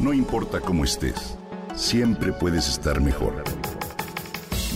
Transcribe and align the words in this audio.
No 0.00 0.14
importa 0.14 0.60
cómo 0.60 0.84
estés, 0.84 1.36
siempre 1.76 2.32
puedes 2.32 2.66
estar 2.68 3.02
mejor. 3.02 3.44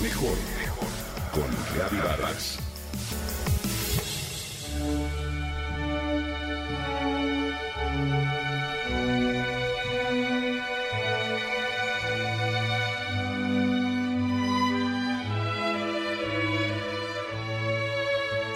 Mejor, 0.02 0.36
mejor. 0.58 0.88
Con 1.32 1.50
Reavivadas. 1.74 2.58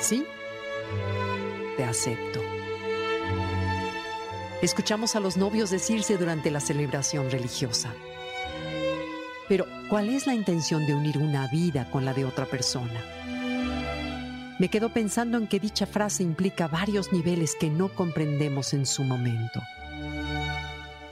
Sí, 0.03 0.27
te 1.79 1.85
acepto. 1.85 2.58
Escuchamos 4.61 5.15
a 5.15 5.21
los 5.21 5.37
novios 5.37 5.71
decirse 5.71 6.17
durante 6.17 6.51
la 6.51 6.59
celebración 6.59 7.31
religiosa. 7.31 7.95
Pero, 9.49 9.67
¿cuál 9.89 10.09
es 10.09 10.27
la 10.27 10.35
intención 10.35 10.85
de 10.85 10.95
unir 10.95 11.17
una 11.19 11.47
vida 11.47 11.89
con 11.93 12.05
la 12.05 12.13
de 12.13 12.25
otra 12.25 12.45
persona? 12.45 13.01
Me 14.59 14.69
quedo 14.69 14.89
pensando 14.89 15.39
en 15.39 15.47
que 15.47 15.61
dicha 15.61 15.87
frase 15.87 16.25
implica 16.25 16.67
varios 16.67 17.13
niveles 17.13 17.55
que 17.55 17.71
no 17.71 17.89
comprendemos 17.89 18.75
en 18.75 18.85
su 18.85 19.05
momento. 19.05 19.63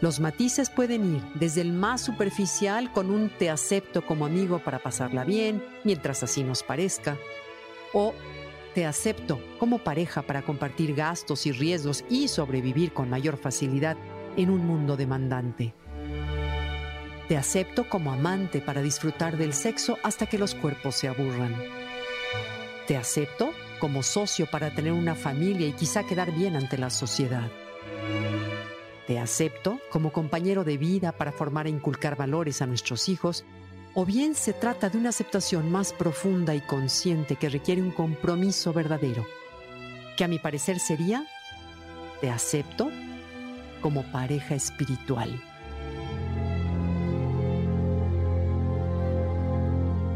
Los 0.00 0.18
matices 0.18 0.68
pueden 0.68 1.16
ir 1.16 1.22
desde 1.34 1.60
el 1.60 1.72
más 1.72 2.00
superficial 2.00 2.90
con 2.92 3.12
un 3.12 3.30
te 3.30 3.48
acepto 3.48 4.04
como 4.04 4.26
amigo 4.26 4.58
para 4.58 4.80
pasarla 4.80 5.22
bien, 5.22 5.64
mientras 5.84 6.24
así 6.24 6.42
nos 6.42 6.64
parezca, 6.64 7.16
o 7.92 8.12
te 8.76 8.84
acepto 8.84 9.40
como 9.58 9.78
pareja 9.78 10.20
para 10.20 10.42
compartir 10.42 10.94
gastos 10.94 11.46
y 11.46 11.52
riesgos 11.52 12.04
y 12.10 12.28
sobrevivir 12.28 12.92
con 12.92 13.08
mayor 13.08 13.38
facilidad 13.38 13.96
en 14.36 14.50
un 14.50 14.66
mundo 14.66 14.98
demandante. 14.98 15.72
Te 17.26 17.38
acepto 17.38 17.88
como 17.88 18.12
amante 18.12 18.60
para 18.60 18.82
disfrutar 18.82 19.38
del 19.38 19.54
sexo 19.54 19.96
hasta 20.02 20.26
que 20.26 20.36
los 20.36 20.54
cuerpos 20.54 20.94
se 20.94 21.08
aburran. 21.08 21.56
Te 22.86 22.98
acepto 22.98 23.54
como 23.80 24.02
socio 24.02 24.46
para 24.46 24.74
tener 24.74 24.92
una 24.92 25.14
familia 25.14 25.66
y 25.66 25.72
quizá 25.72 26.04
quedar 26.04 26.30
bien 26.32 26.54
ante 26.54 26.76
la 26.76 26.90
sociedad. 26.90 27.50
Te 29.06 29.18
acepto 29.18 29.80
como 29.88 30.12
compañero 30.12 30.64
de 30.64 30.76
vida 30.76 31.12
para 31.12 31.32
formar 31.32 31.66
e 31.66 31.70
inculcar 31.70 32.14
valores 32.14 32.60
a 32.60 32.66
nuestros 32.66 33.08
hijos 33.08 33.46
o 33.98 34.04
bien 34.04 34.34
se 34.34 34.52
trata 34.52 34.90
de 34.90 34.98
una 34.98 35.08
aceptación 35.08 35.72
más 35.72 35.94
profunda 35.94 36.54
y 36.54 36.60
consciente 36.60 37.36
que 37.36 37.48
requiere 37.48 37.80
un 37.80 37.90
compromiso 37.90 38.74
verdadero, 38.74 39.24
que 40.18 40.24
a 40.24 40.28
mi 40.28 40.38
parecer 40.38 40.78
sería, 40.78 41.26
te 42.20 42.28
acepto 42.28 42.90
como 43.80 44.02
pareja 44.12 44.54
espiritual. 44.54 45.42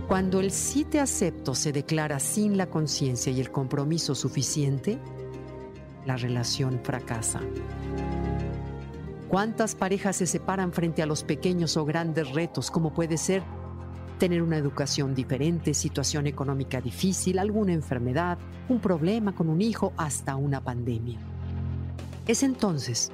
Cuando 0.08 0.40
el 0.40 0.50
sí 0.50 0.84
te 0.84 1.00
acepto 1.00 1.54
se 1.54 1.72
declara 1.72 2.20
sin 2.20 2.58
la 2.58 2.66
conciencia 2.66 3.32
y 3.32 3.40
el 3.40 3.50
compromiso 3.50 4.14
suficiente, 4.14 4.98
la 6.04 6.18
relación 6.18 6.80
fracasa. 6.84 7.40
¿Cuántas 9.28 9.74
parejas 9.74 10.16
se 10.16 10.26
separan 10.26 10.70
frente 10.74 11.02
a 11.02 11.06
los 11.06 11.24
pequeños 11.24 11.78
o 11.78 11.86
grandes 11.86 12.30
retos 12.32 12.70
como 12.70 12.92
puede 12.92 13.16
ser 13.16 13.42
tener 14.20 14.42
una 14.42 14.58
educación 14.58 15.14
diferente, 15.14 15.72
situación 15.72 16.26
económica 16.26 16.78
difícil, 16.82 17.38
alguna 17.38 17.72
enfermedad, 17.72 18.36
un 18.68 18.78
problema 18.78 19.34
con 19.34 19.48
un 19.48 19.62
hijo, 19.62 19.94
hasta 19.96 20.36
una 20.36 20.60
pandemia. 20.60 21.18
Es 22.26 22.42
entonces 22.42 23.10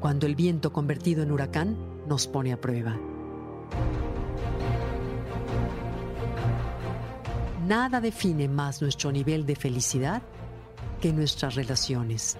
cuando 0.00 0.26
el 0.26 0.34
viento 0.34 0.72
convertido 0.72 1.22
en 1.22 1.30
huracán 1.30 1.76
nos 2.08 2.26
pone 2.26 2.52
a 2.52 2.60
prueba. 2.60 2.98
Nada 7.68 8.00
define 8.00 8.48
más 8.48 8.82
nuestro 8.82 9.12
nivel 9.12 9.46
de 9.46 9.54
felicidad 9.54 10.22
que 11.00 11.12
nuestras 11.12 11.54
relaciones. 11.54 12.36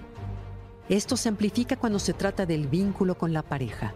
Esto 0.89 1.15
se 1.15 1.29
amplifica 1.29 1.77
cuando 1.77 1.99
se 1.99 2.11
trata 2.11 2.45
del 2.45 2.67
vínculo 2.67 3.17
con 3.17 3.31
la 3.31 3.43
pareja. 3.43 3.95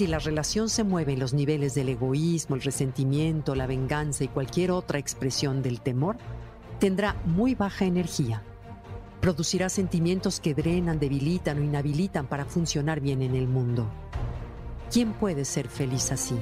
Si 0.00 0.06
la 0.06 0.18
relación 0.18 0.70
se 0.70 0.82
mueve 0.82 1.12
en 1.12 1.20
los 1.20 1.34
niveles 1.34 1.74
del 1.74 1.90
egoísmo, 1.90 2.56
el 2.56 2.62
resentimiento, 2.62 3.54
la 3.54 3.66
venganza 3.66 4.24
y 4.24 4.28
cualquier 4.28 4.70
otra 4.70 4.98
expresión 4.98 5.60
del 5.60 5.82
temor, 5.82 6.16
tendrá 6.78 7.16
muy 7.26 7.54
baja 7.54 7.84
energía. 7.84 8.42
Producirá 9.20 9.68
sentimientos 9.68 10.40
que 10.40 10.54
drenan, 10.54 10.98
debilitan 10.98 11.58
o 11.58 11.62
inhabilitan 11.62 12.26
para 12.26 12.46
funcionar 12.46 13.02
bien 13.02 13.20
en 13.20 13.34
el 13.34 13.46
mundo. 13.46 13.90
¿Quién 14.90 15.12
puede 15.12 15.44
ser 15.44 15.68
feliz 15.68 16.10
así? 16.12 16.36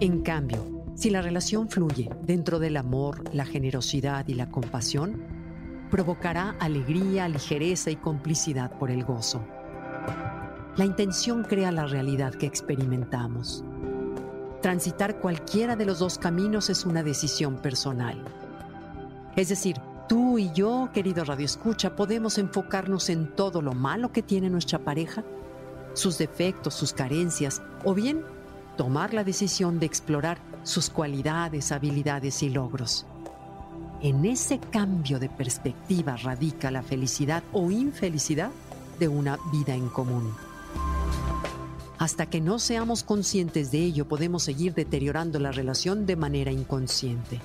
En 0.00 0.20
cambio, 0.20 0.84
si 0.94 1.08
la 1.08 1.22
relación 1.22 1.70
fluye 1.70 2.10
dentro 2.20 2.58
del 2.58 2.76
amor, 2.76 3.24
la 3.34 3.46
generosidad 3.46 4.28
y 4.28 4.34
la 4.34 4.50
compasión, 4.50 5.39
provocará 5.90 6.56
alegría, 6.60 7.28
ligereza 7.28 7.90
y 7.90 7.96
complicidad 7.96 8.70
por 8.78 8.90
el 8.90 9.04
gozo. 9.04 9.44
La 10.76 10.84
intención 10.84 11.42
crea 11.42 11.72
la 11.72 11.86
realidad 11.86 12.32
que 12.34 12.46
experimentamos. 12.46 13.64
Transitar 14.62 15.18
cualquiera 15.18 15.76
de 15.76 15.84
los 15.84 15.98
dos 15.98 16.18
caminos 16.18 16.70
es 16.70 16.86
una 16.86 17.02
decisión 17.02 17.56
personal. 17.56 18.22
Es 19.36 19.48
decir, 19.48 19.76
tú 20.08 20.38
y 20.38 20.52
yo, 20.52 20.90
querido 20.94 21.24
Radio 21.24 21.46
Escucha, 21.46 21.96
podemos 21.96 22.38
enfocarnos 22.38 23.10
en 23.10 23.34
todo 23.34 23.62
lo 23.62 23.72
malo 23.72 24.12
que 24.12 24.22
tiene 24.22 24.48
nuestra 24.48 24.78
pareja, 24.78 25.24
sus 25.94 26.18
defectos, 26.18 26.74
sus 26.74 26.92
carencias, 26.92 27.62
o 27.84 27.94
bien 27.94 28.24
tomar 28.76 29.12
la 29.12 29.24
decisión 29.24 29.80
de 29.80 29.86
explorar 29.86 30.38
sus 30.62 30.88
cualidades, 30.88 31.72
habilidades 31.72 32.42
y 32.42 32.50
logros. 32.50 33.06
En 34.02 34.24
ese 34.24 34.58
cambio 34.58 35.18
de 35.18 35.28
perspectiva 35.28 36.16
radica 36.16 36.70
la 36.70 36.82
felicidad 36.82 37.42
o 37.52 37.70
infelicidad 37.70 38.50
de 38.98 39.08
una 39.08 39.38
vida 39.52 39.74
en 39.74 39.90
común. 39.90 40.32
Hasta 41.98 42.24
que 42.24 42.40
no 42.40 42.58
seamos 42.58 43.02
conscientes 43.02 43.70
de 43.70 43.84
ello, 43.84 44.08
podemos 44.08 44.42
seguir 44.42 44.72
deteriorando 44.72 45.38
la 45.38 45.52
relación 45.52 46.06
de 46.06 46.16
manera 46.16 46.50
inconsciente. 46.50 47.42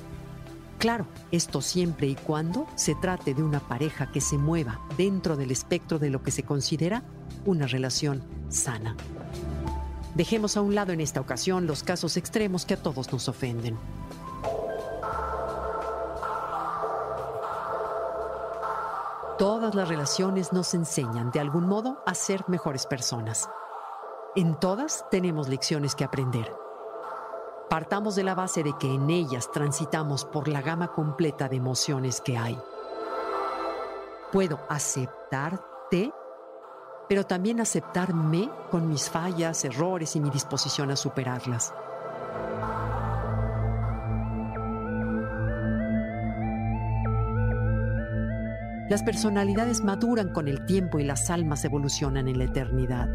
Claro, 0.77 1.07
esto 1.29 1.61
siempre 1.61 2.07
y 2.07 2.15
cuando 2.15 2.67
se 2.75 2.95
trate 2.95 3.33
de 3.33 3.43
una 3.43 3.59
pareja 3.59 4.13
que 4.13 4.21
se 4.21 4.37
mueva 4.37 4.79
dentro 4.97 5.35
del 5.35 5.51
espectro 5.51 5.99
de 5.99 6.09
lo 6.09 6.23
que 6.23 6.31
se 6.31 6.43
considera 6.43 7.03
una 7.45 7.67
relación 7.67 8.23
sana. 8.47 8.95
Dejemos 10.15 10.55
a 10.55 10.61
un 10.61 10.73
lado 10.73 10.93
en 10.93 11.01
esta 11.01 11.19
ocasión 11.19 11.67
los 11.67 11.83
casos 11.83 12.15
extremos 12.15 12.65
que 12.65 12.75
a 12.75 12.81
todos 12.81 13.11
nos 13.11 13.27
ofenden. 13.27 13.77
Todas 19.37 19.75
las 19.75 19.89
relaciones 19.89 20.53
nos 20.53 20.73
enseñan 20.73 21.29
de 21.29 21.41
algún 21.41 21.67
modo 21.67 22.01
a 22.05 22.15
ser 22.15 22.45
mejores 22.47 22.85
personas. 22.85 23.49
En 24.33 24.55
todas 24.55 25.05
tenemos 25.11 25.49
lecciones 25.49 25.93
que 25.93 26.05
aprender. 26.05 26.55
Partamos 27.69 28.15
de 28.15 28.23
la 28.23 28.33
base 28.33 28.63
de 28.63 28.71
que 28.77 28.89
en 28.89 29.09
ellas 29.09 29.51
transitamos 29.51 30.23
por 30.23 30.47
la 30.47 30.61
gama 30.61 30.93
completa 30.93 31.49
de 31.49 31.57
emociones 31.57 32.21
que 32.21 32.37
hay. 32.37 32.57
Puedo 34.31 34.57
aceptarte, 34.69 36.13
pero 37.09 37.25
también 37.25 37.59
aceptarme 37.59 38.49
con 38.71 38.87
mis 38.87 39.09
fallas, 39.09 39.65
errores 39.65 40.15
y 40.15 40.21
mi 40.21 40.29
disposición 40.29 40.91
a 40.91 40.95
superarlas. 40.95 41.73
Las 48.89 49.01
personalidades 49.01 49.83
maduran 49.83 50.31
con 50.31 50.47
el 50.47 50.63
tiempo 50.67 50.99
y 50.99 51.03
las 51.03 51.31
almas 51.31 51.65
evolucionan 51.65 52.27
en 52.27 52.37
la 52.37 52.43
eternidad. 52.43 53.09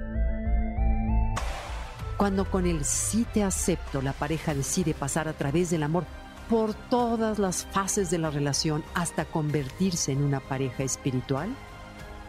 Cuando 2.16 2.50
con 2.50 2.66
el 2.66 2.84
sí 2.84 3.24
te 3.32 3.44
acepto 3.44 4.02
la 4.02 4.12
pareja 4.12 4.52
decide 4.52 4.94
pasar 4.94 5.28
a 5.28 5.32
través 5.32 5.70
del 5.70 5.84
amor 5.84 6.04
por 6.48 6.74
todas 6.74 7.38
las 7.38 7.64
fases 7.66 8.10
de 8.10 8.18
la 8.18 8.30
relación 8.30 8.82
hasta 8.94 9.24
convertirse 9.24 10.10
en 10.10 10.24
una 10.24 10.40
pareja 10.40 10.82
espiritual, 10.82 11.48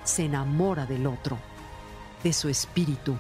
se 0.04 0.25
enamora 0.25 0.86
del 0.86 1.07
otro, 1.07 1.39
de 2.24 2.33
su 2.33 2.48
espíritu, 2.48 3.18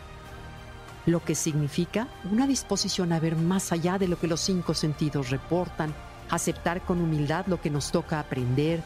lo 1.07 1.23
que 1.23 1.33
significa 1.33 2.07
una 2.31 2.45
disposición 2.45 3.11
a 3.11 3.19
ver 3.19 3.35
más 3.35 3.71
allá 3.71 3.97
de 3.97 4.07
lo 4.07 4.19
que 4.19 4.27
los 4.27 4.41
cinco 4.41 4.75
sentidos 4.75 5.31
reportan, 5.31 5.95
aceptar 6.29 6.81
con 6.81 7.01
humildad 7.01 7.47
lo 7.47 7.59
que 7.59 7.71
nos 7.71 7.91
toca 7.91 8.19
aprender, 8.19 8.83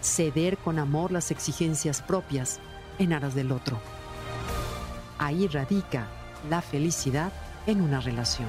ceder 0.00 0.56
con 0.58 0.78
amor 0.78 1.12
las 1.12 1.30
exigencias 1.30 2.02
propias 2.02 2.60
en 2.98 3.12
aras 3.12 3.34
del 3.34 3.52
otro. 3.52 3.78
Ahí 5.18 5.46
radica 5.48 6.06
la 6.48 6.62
felicidad 6.62 7.32
en 7.66 7.80
una 7.82 8.00
relación. 8.00 8.48